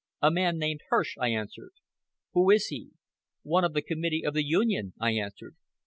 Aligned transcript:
"A 0.19 0.31
man 0.31 0.57
named 0.57 0.79
Hirsch," 0.89 1.15
I 1.19 1.27
answered. 1.27 1.73
"Who 2.33 2.49
is 2.49 2.65
he?" 2.69 2.89
"One 3.43 3.63
of 3.63 3.73
the 3.73 3.83
committee 3.83 4.25
of 4.25 4.33
the 4.33 4.43
Union," 4.43 4.93
I 4.99 5.11
answered. 5.11 5.55